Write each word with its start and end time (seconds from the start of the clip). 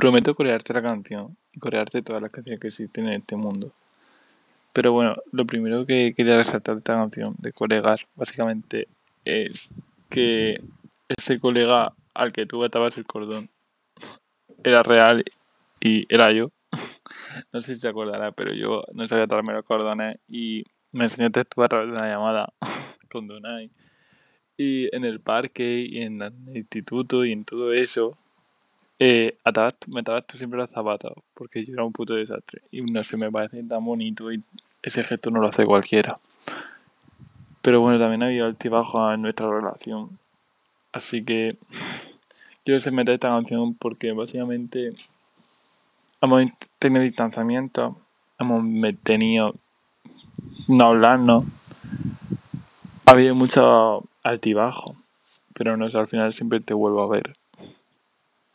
Prometo 0.00 0.34
corearte 0.34 0.72
la 0.72 0.80
canción 0.80 1.36
y 1.52 1.58
corearte 1.58 2.00
todas 2.00 2.22
las 2.22 2.30
canciones 2.30 2.58
que 2.58 2.68
existen 2.68 3.06
en 3.08 3.20
este 3.20 3.36
mundo. 3.36 3.70
Pero 4.72 4.92
bueno, 4.92 5.16
lo 5.30 5.44
primero 5.44 5.84
que 5.84 6.14
quería 6.16 6.38
resaltar 6.38 6.76
de 6.76 6.78
esta 6.78 6.94
canción, 6.94 7.34
de 7.36 7.52
colegas, 7.52 8.06
básicamente 8.14 8.88
es 9.26 9.68
que 10.08 10.58
ese 11.06 11.38
colega 11.38 11.92
al 12.14 12.32
que 12.32 12.46
tú 12.46 12.64
atabas 12.64 12.96
el 12.96 13.04
cordón 13.04 13.50
era 14.64 14.82
real 14.82 15.22
y 15.80 16.06
era 16.08 16.32
yo. 16.32 16.50
No 17.52 17.60
sé 17.60 17.74
si 17.74 17.82
se 17.82 17.88
acordará, 17.88 18.32
pero 18.32 18.54
yo 18.54 18.82
no 18.94 19.06
sabía 19.06 19.24
atarme 19.24 19.52
los 19.52 19.66
cordones 19.66 20.16
y 20.28 20.64
me 20.92 21.04
enseñaste 21.04 21.44
tú 21.44 21.62
a 21.62 21.68
través 21.68 21.88
de 21.88 21.92
una 21.92 22.08
llamada 22.08 22.54
con 23.12 23.28
Donai. 23.28 23.70
Y 24.56 24.94
en 24.96 25.04
el 25.04 25.20
parque 25.20 25.86
y 25.86 26.00
en 26.00 26.22
el 26.22 26.56
instituto 26.56 27.26
y 27.26 27.32
en 27.32 27.44
todo 27.44 27.74
eso, 27.74 28.16
eh, 29.02 29.38
atabas, 29.44 29.76
me 29.86 30.00
atabas 30.00 30.26
tú 30.26 30.36
siempre 30.36 30.58
los 30.58 30.68
zapatos, 30.68 31.14
porque 31.32 31.64
yo 31.64 31.72
era 31.72 31.84
un 31.84 31.92
puto 31.92 32.14
desastre. 32.14 32.60
Y 32.70 32.82
no 32.82 33.02
sé, 33.02 33.16
me 33.16 33.32
parece 33.32 33.62
tan 33.62 33.82
bonito 33.82 34.30
y 34.30 34.42
ese 34.82 35.02
gesto 35.02 35.30
no 35.30 35.40
lo 35.40 35.48
hace 35.48 35.64
cualquiera. 35.64 36.14
Pero 37.62 37.80
bueno, 37.80 37.98
también 37.98 38.22
había 38.22 38.44
altibajo 38.44 39.10
en 39.10 39.22
nuestra 39.22 39.48
relación. 39.48 40.18
Así 40.92 41.24
que 41.24 41.56
quiero 42.64 42.78
se 42.80 42.90
meter 42.90 43.14
esta 43.14 43.30
canción 43.30 43.72
porque 43.72 44.12
básicamente 44.12 44.92
hemos 46.20 46.42
tenido 46.78 47.02
distanciamiento, 47.02 47.96
hemos 48.38 48.62
tenido 49.02 49.54
no 50.68 50.84
hablarnos. 50.84 51.44
Ha 53.06 53.12
habido 53.12 53.34
mucho 53.34 54.04
altibajo, 54.22 54.94
pero 55.54 55.78
no 55.78 55.88
sé, 55.88 55.98
al 55.98 56.06
final 56.06 56.34
siempre 56.34 56.60
te 56.60 56.74
vuelvo 56.74 57.02
a 57.02 57.08
ver. 57.08 57.34